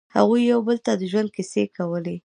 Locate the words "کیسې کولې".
1.35-2.15